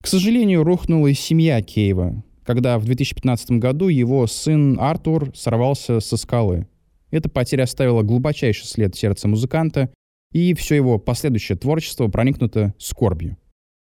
К 0.03 0.07
сожалению, 0.07 0.63
рухнула 0.63 1.09
и 1.09 1.15
семья 1.15 1.61
Кейва, 1.63 2.23
когда 2.45 2.79
в 2.79 2.85
2015 2.85 3.53
году 3.53 3.89
его 3.89 4.27
сын 4.27 4.79
Артур 4.81 5.33
сорвался 5.35 6.01
со 6.01 6.17
скалы. 6.17 6.69
Эта 7.11 7.29
потеря 7.29 7.65
оставила 7.65 8.03
глубочайший 8.03 8.67
след 8.67 8.95
в 8.95 8.99
сердце 8.99 9.27
музыканта, 9.27 9.91
и 10.33 10.55
все 10.55 10.77
его 10.77 10.99
последующее 10.99 11.57
творчество 11.57 12.09
проникнуто 12.09 12.75
скорбью. 12.79 13.37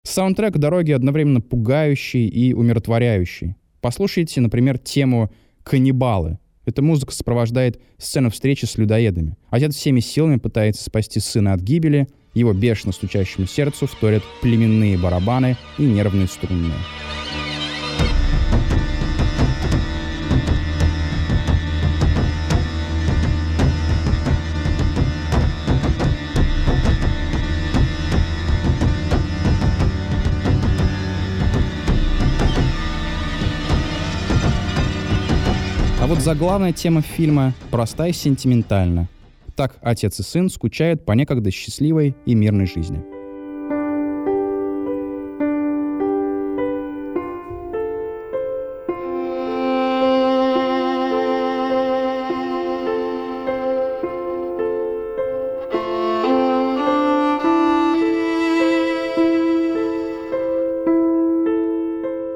Саундтрек 0.03 0.57
дороги 0.57 0.91
одновременно 0.91 1.41
пугающий 1.41 2.27
и 2.27 2.53
умиротворяющий. 2.53 3.55
Послушайте, 3.81 4.41
например, 4.41 4.77
тему 4.77 5.31
«Каннибалы». 5.63 6.39
Эта 6.65 6.81
музыка 6.81 7.13
сопровождает 7.13 7.81
сцену 7.97 8.29
встречи 8.29 8.65
с 8.65 8.77
людоедами. 8.77 9.37
Отец 9.49 9.75
всеми 9.75 9.99
силами 9.99 10.37
пытается 10.37 10.83
спасти 10.83 11.19
сына 11.19 11.53
от 11.53 11.61
гибели— 11.61 12.07
его 12.33 12.53
бешено 12.53 12.91
стучащему 12.91 13.47
сердцу 13.47 13.87
вторят 13.87 14.23
племенные 14.41 14.97
барабаны 14.97 15.57
и 15.77 15.83
нервные 15.83 16.27
струнные. 16.27 16.73
А 36.01 36.05
вот 36.05 36.19
заглавная 36.19 36.73
тема 36.73 37.01
фильма 37.01 37.53
проста 37.71 38.07
и 38.07 38.11
сентиментальна. 38.11 39.07
Так 39.55 39.77
отец 39.81 40.19
и 40.19 40.23
сын 40.23 40.49
скучают 40.49 41.05
по 41.05 41.11
некогда 41.11 41.51
счастливой 41.51 42.15
и 42.25 42.33
мирной 42.33 42.65
жизни. 42.65 43.03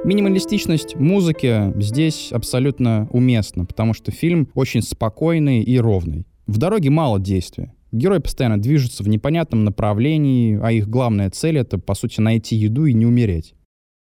Минималистичность 0.03 0.95
музыки 0.95 1.73
здесь 1.81 2.31
абсолютно 2.31 3.09
уместна, 3.11 3.65
потому 3.65 3.93
что 3.93 4.11
фильм 4.11 4.49
очень 4.53 4.81
спокойный 4.81 5.63
и 5.63 5.77
ровный. 5.79 6.25
В 6.47 6.57
дороге 6.57 6.89
мало 6.89 7.19
действия. 7.19 7.73
Герои 7.91 8.19
постоянно 8.19 8.59
движутся 8.59 9.03
в 9.03 9.09
непонятном 9.09 9.65
направлении, 9.65 10.57
а 10.61 10.71
их 10.71 10.89
главная 10.89 11.29
цель— 11.29 11.57
это, 11.59 11.77
по 11.77 11.93
сути, 11.93 12.21
найти 12.21 12.55
еду 12.55 12.85
и 12.85 12.93
не 12.93 13.05
умереть. 13.05 13.53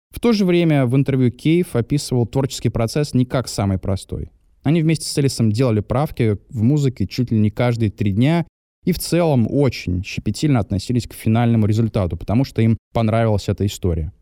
В 0.10 0.22
то 0.22 0.32
же 0.32 0.46
время 0.46 0.86
в 0.86 0.96
интервью 0.96 1.32
Кейв 1.32 1.76
описывал 1.76 2.26
творческий 2.26 2.70
процесс 2.70 3.14
не 3.14 3.26
как 3.26 3.48
самый 3.50 3.78
простой. 3.78 4.32
Они 4.64 4.82
вместе 4.82 5.06
с 5.06 5.20
Элисом 5.20 5.52
делали 5.52 5.82
правки 5.82 6.38
в 6.50 6.64
музыке 6.64 7.08
чуть 7.08 7.32
ли 7.32 7.40
не 7.40 7.50
каждые 7.50 7.92
три 7.92 8.12
дня 8.12 8.46
и 8.86 8.94
в 8.94 9.00
целом 9.00 9.46
очень 9.50 10.04
щепетильно 10.04 10.60
относились 10.60 11.08
к 11.08 11.14
финальному 11.14 11.66
результату, 11.66 12.18
потому 12.18 12.46
что 12.46 12.62
им 12.62 12.78
понравилась 12.94 13.50
эта 13.50 13.66
история. 13.66 14.14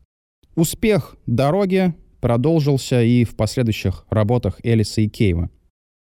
Успех 0.55 1.15
«Дороги» 1.27 1.93
продолжился 2.19 3.03
и 3.03 3.23
в 3.23 3.35
последующих 3.35 4.05
работах 4.09 4.59
Элиса 4.63 5.01
и 5.01 5.07
Кейва. 5.07 5.51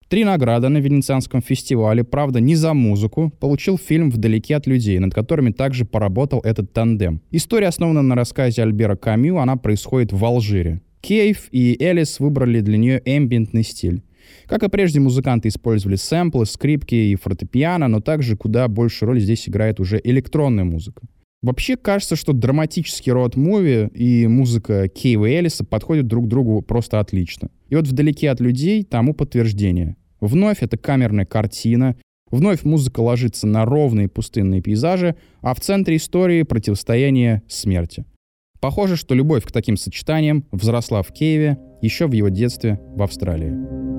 Три 0.10 0.24
награды 0.24 0.70
на 0.70 0.78
Венецианском 0.78 1.42
фестивале, 1.42 2.06
правда, 2.06 2.40
не 2.40 2.56
за 2.56 2.74
музыку, 2.74 3.30
получил 3.42 3.78
фильм 3.78 4.10
«Вдалеке 4.10 4.56
от 4.56 4.66
людей», 4.66 5.00
над 5.00 5.14
которыми 5.14 5.52
также 5.52 5.84
поработал 5.84 6.40
этот 6.46 6.72
тандем. 6.72 7.20
История 7.32 7.68
основана 7.68 8.02
на 8.02 8.16
рассказе 8.16 8.62
Альбера 8.62 8.96
Камю, 8.96 9.38
она 9.38 9.58
происходит 9.58 10.14
в 10.14 10.24
Алжире. 10.24 10.82
Кейв 11.02 11.50
и 11.52 11.76
Элис 11.82 12.22
выбрали 12.22 12.62
для 12.62 12.78
нее 12.78 13.02
эмбиентный 13.04 13.64
стиль. 13.64 14.02
Как 14.46 14.64
и 14.64 14.70
прежде, 14.70 15.02
музыканты 15.02 15.50
использовали 15.50 15.98
сэмплы, 15.98 16.46
скрипки 16.46 16.96
и 16.96 17.16
фортепиано, 17.16 17.90
но 17.90 18.00
также 18.00 18.38
куда 18.38 18.70
больше 18.70 19.06
роль 19.06 19.20
здесь 19.20 19.50
играет 19.50 19.82
уже 19.82 20.00
электронная 20.02 20.64
музыка. 20.64 21.02
Вообще 21.44 21.78
кажется, 21.78 22.16
что 22.16 22.34
драматический 22.34 23.12
род-муви 23.12 23.90
и 23.94 24.28
музыка 24.28 24.88
Кейва 24.88 25.26
и 25.28 25.40
Элиса 25.40 25.64
подходят 25.64 26.08
друг 26.08 26.28
другу 26.28 26.62
просто 26.62 27.00
отлично. 27.00 27.50
И 27.70 27.76
вот 27.76 27.88
«Вдалеке 27.88 28.32
от 28.32 28.40
людей» 28.40 28.84
тому 28.84 29.14
подтверждение. 29.14 29.96
Вновь 30.20 30.64
это 30.64 30.78
камерная 30.78 31.26
картина, 31.26 31.96
вновь 32.32 32.64
музыка 32.64 33.02
ложится 33.02 33.46
на 33.46 33.66
ровные 33.66 34.10
пустынные 34.10 34.62
пейзажи, 34.62 35.16
а 35.42 35.54
в 35.54 35.60
центре 35.60 35.98
истории 35.98 36.42
противостояние 36.42 37.44
смерти. 37.48 38.06
Похоже, 38.60 38.96
что 38.96 39.14
любовь 39.14 39.46
к 39.46 39.52
таким 39.52 39.78
сочетаниям 39.78 40.46
взросла 40.52 41.04
в 41.04 41.14
Киеве 41.14 41.60
еще 41.82 42.08
в 42.08 42.14
его 42.14 42.30
детстве 42.30 42.80
в 42.96 43.04
Австралии. 43.04 43.97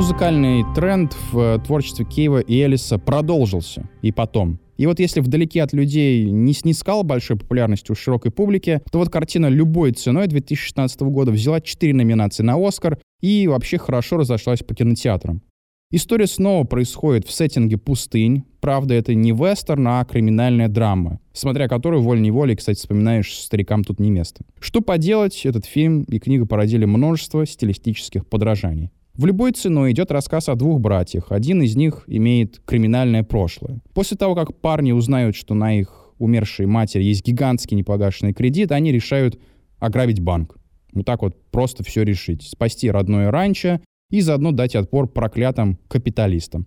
Музыкальный 0.00 0.64
тренд 0.74 1.14
в 1.30 1.58
творчестве 1.58 2.06
Кейва 2.06 2.40
и 2.40 2.58
Элиса 2.62 2.96
продолжился 2.96 3.86
и 4.00 4.12
потом. 4.12 4.58
И 4.78 4.86
вот 4.86 4.98
если 4.98 5.20
вдалеке 5.20 5.62
от 5.62 5.74
людей 5.74 6.24
не 6.24 6.54
снискал 6.54 7.02
большой 7.02 7.36
популярности 7.36 7.92
у 7.92 7.94
широкой 7.94 8.30
публики, 8.30 8.80
то 8.90 8.98
вот 8.98 9.10
картина 9.10 9.48
любой 9.48 9.92
ценой 9.92 10.26
2016 10.26 11.02
года 11.02 11.32
взяла 11.32 11.60
4 11.60 11.92
номинации 11.92 12.42
на 12.42 12.56
Оскар 12.56 12.98
и 13.20 13.46
вообще 13.46 13.76
хорошо 13.76 14.16
разошлась 14.16 14.60
по 14.60 14.74
кинотеатрам. 14.74 15.42
История 15.90 16.26
снова 16.26 16.64
происходит 16.64 17.26
в 17.26 17.30
сеттинге 17.30 17.76
пустынь. 17.76 18.44
Правда, 18.60 18.94
это 18.94 19.12
не 19.14 19.32
вестерн, 19.32 19.86
а 19.86 20.04
криминальная 20.06 20.68
драма, 20.68 21.20
смотря 21.34 21.68
которую 21.68 22.00
волей-неволей, 22.00 22.56
кстати, 22.56 22.78
вспоминаешь, 22.78 23.38
старикам 23.38 23.84
тут 23.84 24.00
не 24.00 24.10
место. 24.10 24.46
Что 24.60 24.80
поделать, 24.80 25.44
этот 25.44 25.66
фильм 25.66 26.04
и 26.04 26.18
книга 26.18 26.46
породили 26.46 26.86
множество 26.86 27.44
стилистических 27.44 28.26
подражаний. 28.26 28.92
В 29.14 29.26
любой 29.26 29.52
ценой 29.52 29.92
идет 29.92 30.10
рассказ 30.10 30.48
о 30.48 30.54
двух 30.54 30.80
братьях. 30.80 31.32
Один 31.32 31.62
из 31.62 31.76
них 31.76 32.04
имеет 32.06 32.60
криминальное 32.64 33.22
прошлое. 33.22 33.80
После 33.92 34.16
того, 34.16 34.34
как 34.34 34.56
парни 34.60 34.92
узнают, 34.92 35.36
что 35.36 35.54
на 35.54 35.78
их 35.78 36.14
умершей 36.18 36.66
матери 36.66 37.02
есть 37.02 37.26
гигантский 37.26 37.76
непогашенный 37.76 38.32
кредит, 38.32 38.72
они 38.72 38.92
решают 38.92 39.40
ограбить 39.78 40.20
банк. 40.20 40.56
Вот 40.92 41.04
так 41.06 41.22
вот 41.22 41.36
просто 41.50 41.84
все 41.84 42.02
решить. 42.02 42.42
Спасти 42.42 42.90
родное 42.90 43.30
ранчо 43.30 43.80
и 44.10 44.20
заодно 44.20 44.52
дать 44.52 44.74
отпор 44.74 45.08
проклятым 45.08 45.78
капиталистам. 45.88 46.66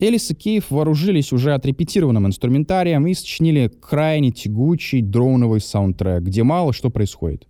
Элис 0.00 0.30
и 0.30 0.34
Кейв 0.34 0.70
вооружились 0.70 1.32
уже 1.32 1.52
отрепетированным 1.52 2.26
инструментарием 2.26 3.06
и 3.06 3.14
сочинили 3.14 3.68
крайне 3.68 4.30
тягучий 4.30 5.02
дроуновый 5.02 5.60
саундтрек, 5.60 6.22
где 6.22 6.42
мало 6.42 6.72
что 6.72 6.88
происходит. 6.88 7.46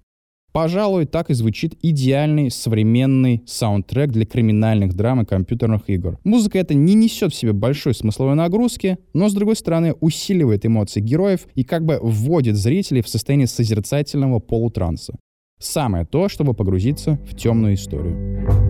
Пожалуй, 0.52 1.06
так 1.06 1.30
и 1.30 1.34
звучит 1.34 1.74
идеальный 1.82 2.50
современный 2.50 3.42
саундтрек 3.46 4.10
для 4.10 4.26
криминальных 4.26 4.94
драм 4.94 5.22
и 5.22 5.24
компьютерных 5.24 5.88
игр. 5.88 6.18
Музыка 6.24 6.58
эта 6.58 6.74
не 6.74 6.94
несет 6.94 7.32
в 7.32 7.36
себе 7.36 7.52
большой 7.52 7.94
смысловой 7.94 8.34
нагрузки, 8.34 8.98
но, 9.14 9.28
с 9.28 9.34
другой 9.34 9.56
стороны, 9.56 9.94
усиливает 10.00 10.66
эмоции 10.66 11.00
героев 11.00 11.46
и 11.54 11.62
как 11.62 11.84
бы 11.84 11.98
вводит 12.02 12.56
зрителей 12.56 13.02
в 13.02 13.08
состояние 13.08 13.46
созерцательного 13.46 14.40
полутранса. 14.40 15.14
Самое 15.60 16.06
то, 16.06 16.28
чтобы 16.28 16.54
погрузиться 16.54 17.18
в 17.30 17.36
темную 17.36 17.74
историю. 17.74 18.69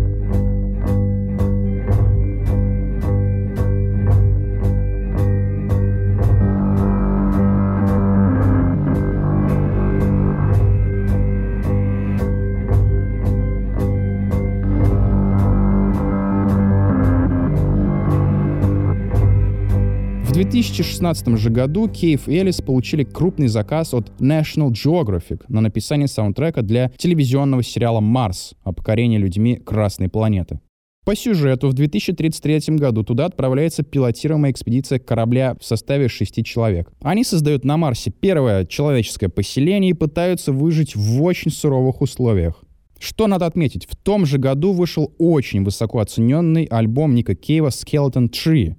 2016 20.40 21.36
же 21.36 21.50
году 21.50 21.86
Кейв 21.86 22.26
и 22.26 22.34
Элис 22.34 22.62
получили 22.62 23.04
крупный 23.04 23.48
заказ 23.48 23.92
от 23.92 24.10
National 24.20 24.70
Geographic 24.70 25.42
на 25.48 25.60
написание 25.60 26.08
саундтрека 26.08 26.62
для 26.62 26.90
телевизионного 26.96 27.62
сериала 27.62 28.00
«Марс» 28.00 28.54
о 28.64 28.72
покорении 28.72 29.18
людьми 29.18 29.56
Красной 29.56 30.08
планеты. 30.08 30.58
По 31.04 31.14
сюжету 31.14 31.68
в 31.68 31.74
2033 31.74 32.76
году 32.76 33.04
туда 33.04 33.26
отправляется 33.26 33.82
пилотируемая 33.82 34.50
экспедиция 34.52 34.98
корабля 34.98 35.56
в 35.60 35.64
составе 35.64 36.08
шести 36.08 36.42
человек. 36.42 36.90
Они 37.02 37.22
создают 37.22 37.66
на 37.66 37.76
Марсе 37.76 38.10
первое 38.10 38.64
человеческое 38.64 39.28
поселение 39.28 39.90
и 39.90 39.94
пытаются 39.94 40.54
выжить 40.54 40.96
в 40.96 41.22
очень 41.22 41.50
суровых 41.50 42.00
условиях. 42.00 42.64
Что 42.98 43.26
надо 43.26 43.44
отметить, 43.44 43.86
в 43.86 43.94
том 43.94 44.24
же 44.24 44.38
году 44.38 44.72
вышел 44.72 45.12
очень 45.18 45.64
высоко 45.64 45.98
оцененный 45.98 46.64
альбом 46.64 47.14
Ника 47.14 47.34
Кейва 47.34 47.68
«Skeleton 47.68 48.30
Tree», 48.30 48.76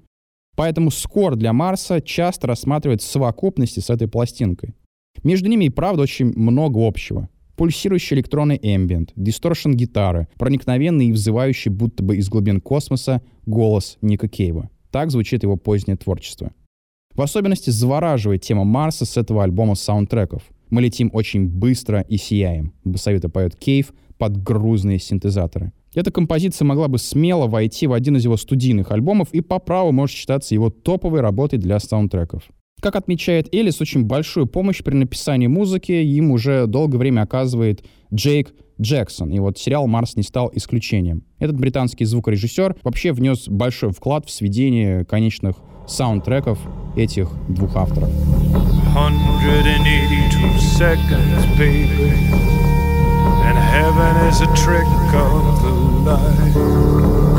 Поэтому 0.56 0.92
скор 0.92 1.36
для 1.36 1.54
Марса 1.54 2.02
часто 2.02 2.48
рассматривают 2.48 3.02
совокупности 3.02 3.80
с 3.80 3.90
этой 3.90 4.08
пластинкой. 4.08 4.76
Между 5.24 5.50
ними 5.50 5.66
и 5.66 5.70
правда 5.70 6.04
очень 6.04 6.34
много 6.38 6.86
общего. 6.86 7.30
Пульсирующий 7.56 8.16
электронный 8.16 8.60
эмбиент, 8.62 9.12
дисторшн 9.16 9.72
гитары, 9.72 10.28
проникновенный 10.38 11.08
и 11.08 11.12
взывающий 11.12 11.70
будто 11.70 12.04
бы 12.04 12.18
из 12.18 12.28
глубин 12.28 12.60
космоса 12.60 13.22
голос 13.46 13.98
Ника 14.02 14.28
Кейва. 14.28 14.70
Так 14.90 15.12
звучит 15.12 15.44
его 15.44 15.58
позднее 15.58 15.96
творчество. 15.96 16.52
В 17.14 17.22
особенности 17.22 17.70
завораживает 17.70 18.42
тема 18.42 18.64
Марса 18.64 19.06
с 19.06 19.18
этого 19.18 19.44
альбома 19.44 19.76
саундтреков. 19.76 20.44
Мы 20.70 20.82
летим 20.82 21.10
очень 21.14 21.48
быстро 21.48 22.02
и 22.02 22.18
сияем, 22.18 22.74
басовито 22.86 23.30
поет 23.30 23.56
Кейв 23.56 23.94
под 24.18 24.42
грузные 24.42 25.00
синтезаторы. 25.00 25.74
Эта 25.94 26.12
композиция 26.12 26.66
могла 26.66 26.88
бы 26.88 26.98
смело 26.98 27.48
войти 27.48 27.86
в 27.86 27.94
один 27.94 28.16
из 28.16 28.24
его 28.24 28.38
студийных 28.38 28.92
альбомов 28.92 29.28
и 29.34 29.42
по 29.42 29.60
праву 29.60 29.92
может 29.92 30.16
считаться 30.16 30.56
его 30.56 30.70
топовой 30.70 31.20
работой 31.20 31.60
для 31.60 31.80
саундтреков. 31.80 32.44
Как 32.82 32.96
отмечает 32.96 33.54
Элис, 33.54 33.82
очень 33.82 34.06
большую 34.06 34.48
помощь 34.48 34.82
при 34.84 34.96
написании 34.96 35.48
музыки 35.48 35.92
им 35.92 36.32
уже 36.32 36.66
долгое 36.66 36.98
время 36.98 37.22
оказывает 37.22 37.84
Джейк 38.12 38.54
Джексон. 38.80 39.32
И 39.32 39.40
вот 39.40 39.60
сериал 39.60 39.86
«Марс» 39.86 40.16
не 40.16 40.24
стал 40.24 40.50
исключением. 40.54 41.24
Этот 41.38 41.60
британский 41.60 42.06
звукорежиссер 42.06 42.78
вообще 42.84 43.12
внес 43.12 43.48
большой 43.48 43.92
вклад 43.92 44.26
в 44.26 44.32
сведение 44.32 45.06
конечных 45.06 45.58
саундтреков 45.88 46.58
этих 46.96 47.30
двух 47.50 47.76
авторов. 47.76 48.10
182 48.10 50.58
seconds, 50.80 51.46
baby. 51.60 52.61
And 53.48 53.58
heaven 53.58 54.16
is 54.28 54.42
a 54.42 54.48
trick 54.56 54.88
of 55.14 55.62
the 55.64 55.74
light. 56.08 56.54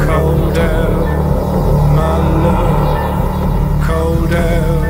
Cold 0.06 0.54
down, 0.54 0.92
my 1.96 2.16
love. 2.44 3.86
Cold 3.86 4.30
down, 4.30 4.82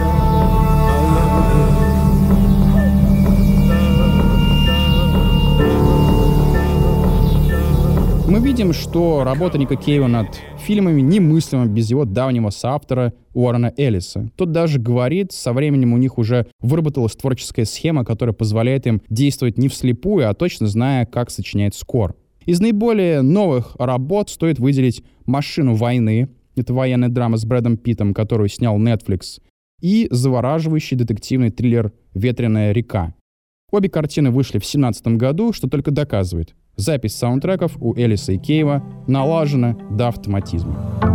Мы 8.27 8.39
видим, 8.41 8.73
что 8.73 9.25
работа 9.25 9.59
Ника 9.59 9.77
Кейва 9.77 10.07
над 10.07 10.29
фильмами 10.63 11.01
немыслима 11.01 11.67
без 11.67 11.91
его 11.91 12.05
давнего 12.05 12.51
соавтора 12.51 13.13
Уоррена 13.35 13.75
Эллиса. 13.77 14.31
Тот 14.37 14.53
даже 14.53 14.79
говорит, 14.79 15.33
со 15.33 15.53
временем 15.53 15.93
у 15.93 15.97
них 15.97 16.19
уже 16.19 16.47
выработалась 16.61 17.17
творческая 17.17 17.65
схема, 17.65 18.05
которая 18.05 18.33
позволяет 18.33 18.87
им 18.87 19.03
действовать 19.09 19.59
не 19.59 19.69
вслепую, 19.69 20.31
а 20.31 20.35
точно 20.35 20.69
зная, 20.69 21.05
как 21.05 21.31
сочинять 21.31 21.75
скор. 21.75 22.15
Из 22.47 22.61
наиболее 22.61 23.23
новых 23.23 23.77
работ 23.79 24.31
стоит 24.31 24.59
выделить 24.59 25.05
«Машину 25.27 25.75
войны», 25.75 26.29
это 26.55 26.75
военная 26.75 27.09
драма 27.09 27.37
с 27.37 27.45
Брэдом 27.45 27.77
Питтом, 27.77 28.15
которую 28.15 28.49
снял 28.49 28.79
Netflix, 28.79 29.41
и 29.81 30.07
завораживающий 30.11 30.97
детективный 30.97 31.51
триллер 31.51 31.93
«Ветреная 32.15 32.73
река». 32.73 33.15
Обе 33.71 33.89
картины 33.89 34.31
вышли 34.31 34.59
в 34.59 34.63
2017 34.63 35.07
году, 35.17 35.53
что 35.53 35.69
только 35.69 35.91
доказывает. 35.91 36.55
Запись 36.77 37.17
саундтреков 37.17 37.77
у 37.81 37.95
Элиса 37.95 38.33
и 38.33 38.39
Кейва 38.39 38.83
налажена 39.07 39.77
до 39.91 40.09
автоматизма. 40.09 41.12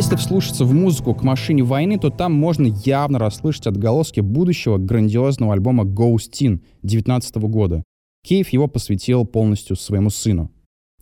Если 0.00 0.16
вслушаться 0.16 0.64
в 0.64 0.72
музыку 0.72 1.14
к 1.14 1.22
машине 1.22 1.62
войны, 1.62 1.98
то 1.98 2.08
там 2.08 2.32
можно 2.32 2.68
явно 2.86 3.18
расслышать 3.18 3.66
отголоски 3.66 4.20
будущего 4.20 4.78
грандиозного 4.78 5.52
альбома 5.52 5.84
Ghost 5.84 6.30
Teen 6.32 6.60
19 6.82 7.36
года. 7.50 7.82
Кейв 8.26 8.48
его 8.48 8.66
посвятил 8.66 9.26
полностью 9.26 9.76
своему 9.76 10.08
сыну. 10.08 10.50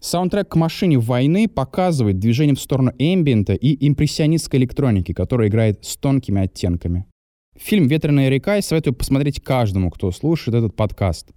Саундтрек 0.00 0.48
к 0.48 0.56
машине 0.56 0.98
войны 0.98 1.46
показывает 1.46 2.18
движение 2.18 2.56
в 2.56 2.60
сторону 2.60 2.90
эмбиента 2.98 3.54
и 3.54 3.86
импрессионистской 3.86 4.58
электроники, 4.58 5.12
которая 5.12 5.46
играет 5.46 5.84
с 5.84 5.96
тонкими 5.96 6.42
оттенками. 6.42 7.06
Фильм 7.56 7.86
«Ветреная 7.86 8.30
река» 8.30 8.56
я 8.56 8.62
советую 8.62 8.94
посмотреть 8.94 9.40
каждому, 9.40 9.92
кто 9.92 10.10
слушает 10.10 10.56
этот 10.56 10.74
подкаст. 10.74 11.30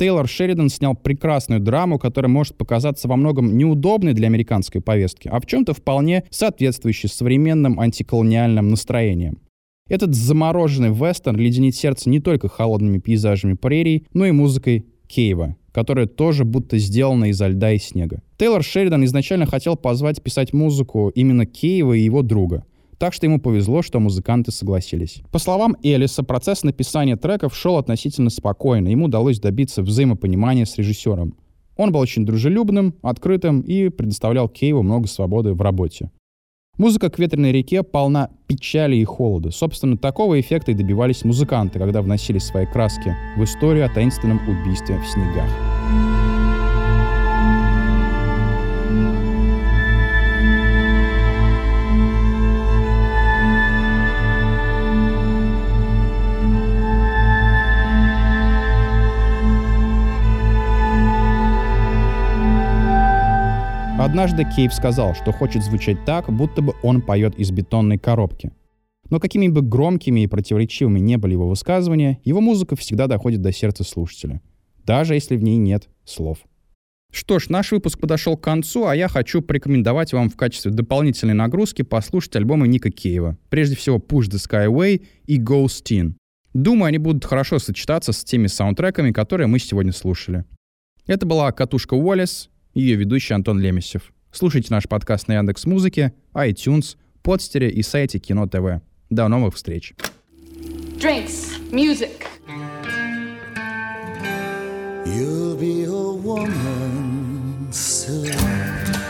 Тейлор 0.00 0.26
Шеридан 0.26 0.70
снял 0.70 0.96
прекрасную 0.96 1.60
драму, 1.60 1.98
которая 1.98 2.30
может 2.30 2.56
показаться 2.56 3.06
во 3.06 3.16
многом 3.16 3.58
неудобной 3.58 4.14
для 4.14 4.28
американской 4.28 4.80
повестки, 4.80 5.28
а 5.28 5.38
в 5.38 5.44
чем-то 5.44 5.74
вполне 5.74 6.24
соответствующей 6.30 7.08
современным 7.08 7.78
антиколониальным 7.78 8.70
настроениям. 8.70 9.42
Этот 9.90 10.14
замороженный 10.14 10.88
вестерн 10.88 11.36
леденит 11.36 11.76
сердце 11.76 12.08
не 12.08 12.18
только 12.18 12.48
холодными 12.48 12.96
пейзажами 12.98 13.52
прерий, 13.52 14.06
но 14.14 14.24
и 14.24 14.30
музыкой 14.30 14.86
Кейва, 15.06 15.56
которая 15.70 16.06
тоже 16.06 16.46
будто 16.46 16.78
сделана 16.78 17.26
изо 17.26 17.48
льда 17.48 17.72
и 17.72 17.78
снега. 17.78 18.22
Тейлор 18.38 18.64
Шеридан 18.64 19.04
изначально 19.04 19.44
хотел 19.44 19.76
позвать 19.76 20.22
писать 20.22 20.54
музыку 20.54 21.10
именно 21.14 21.44
Кейва 21.44 21.92
и 21.92 22.00
его 22.00 22.22
друга. 22.22 22.64
Так 23.00 23.14
что 23.14 23.24
ему 23.24 23.40
повезло, 23.40 23.80
что 23.80 23.98
музыканты 23.98 24.52
согласились. 24.52 25.22
По 25.32 25.38
словам 25.38 25.74
Элиса, 25.82 26.22
процесс 26.22 26.64
написания 26.64 27.16
треков 27.16 27.56
шел 27.56 27.78
относительно 27.78 28.28
спокойно. 28.28 28.88
Ему 28.88 29.06
удалось 29.06 29.40
добиться 29.40 29.82
взаимопонимания 29.82 30.66
с 30.66 30.76
режиссером. 30.76 31.34
Он 31.78 31.92
был 31.92 32.00
очень 32.00 32.26
дружелюбным, 32.26 32.94
открытым 33.00 33.62
и 33.62 33.88
предоставлял 33.88 34.50
Кейву 34.50 34.82
много 34.82 35.08
свободы 35.08 35.54
в 35.54 35.62
работе. 35.62 36.10
Музыка 36.76 37.08
к 37.08 37.18
ветреной 37.18 37.52
реке 37.52 37.82
полна 37.82 38.28
печали 38.46 38.96
и 38.96 39.04
холода. 39.04 39.50
Собственно, 39.50 39.96
такого 39.96 40.38
эффекта 40.38 40.72
и 40.72 40.74
добивались 40.74 41.24
музыканты, 41.24 41.78
когда 41.78 42.02
вносили 42.02 42.38
свои 42.38 42.66
краски 42.66 43.16
в 43.38 43.44
историю 43.44 43.86
о 43.86 43.88
таинственном 43.88 44.40
убийстве 44.46 44.98
в 44.98 45.06
снегах. 45.06 46.09
Однажды 64.00 64.46
Кейв 64.56 64.72
сказал, 64.72 65.14
что 65.14 65.30
хочет 65.30 65.62
звучать 65.62 66.06
так, 66.06 66.34
будто 66.34 66.62
бы 66.62 66.72
он 66.82 67.02
поет 67.02 67.38
из 67.38 67.50
бетонной 67.50 67.98
коробки. 67.98 68.50
Но 69.10 69.20
какими 69.20 69.46
бы 69.48 69.60
громкими 69.60 70.20
и 70.20 70.26
противоречивыми 70.26 70.98
не 70.98 71.18
были 71.18 71.32
его 71.32 71.46
высказывания, 71.46 72.18
его 72.24 72.40
музыка 72.40 72.76
всегда 72.76 73.08
доходит 73.08 73.42
до 73.42 73.52
сердца 73.52 73.84
слушателя, 73.84 74.40
даже 74.86 75.12
если 75.12 75.36
в 75.36 75.42
ней 75.42 75.58
нет 75.58 75.90
слов. 76.06 76.38
Что 77.12 77.38
ж, 77.38 77.50
наш 77.50 77.72
выпуск 77.72 78.00
подошел 78.00 78.38
к 78.38 78.42
концу, 78.42 78.86
а 78.86 78.96
я 78.96 79.06
хочу 79.06 79.42
порекомендовать 79.42 80.14
вам 80.14 80.30
в 80.30 80.36
качестве 80.36 80.70
дополнительной 80.70 81.34
нагрузки 81.34 81.82
послушать 81.82 82.36
альбомы 82.36 82.68
Ника 82.68 82.88
Кейва. 82.88 83.36
Прежде 83.50 83.76
всего 83.76 83.98
Push 83.98 84.30
the 84.30 84.38
Skyway 84.38 85.04
и 85.26 85.38
Ghost 85.38 85.84
Teen. 85.84 86.14
Думаю, 86.54 86.86
они 86.86 86.96
будут 86.96 87.26
хорошо 87.26 87.58
сочетаться 87.58 88.12
с 88.12 88.24
теми 88.24 88.46
саундтреками, 88.46 89.12
которые 89.12 89.46
мы 89.46 89.58
сегодня 89.58 89.92
слушали. 89.92 90.46
Это 91.06 91.26
была 91.26 91.52
«Катушка 91.52 91.92
Уоллес», 91.92 92.48
ее 92.74 92.96
ведущий 92.96 93.34
Антон 93.34 93.60
Лемесев. 93.60 94.12
Слушайте 94.32 94.68
наш 94.70 94.88
подкаст 94.88 95.28
на 95.28 95.34
Яндекс 95.34 95.66
Музыке, 95.66 96.12
iTunes, 96.34 96.96
подстере 97.22 97.70
и 97.70 97.82
сайте 97.82 98.18
Кино 98.18 98.46
ТВ. 98.46 98.82
До 99.10 99.28
новых 99.28 99.54
встреч. 99.54 99.94
Drinks, 100.98 101.58
music. 101.72 102.26
You'll 105.06 105.56
be 105.56 105.84
a 105.84 106.12
woman 106.22 107.72
soon. 107.72 109.09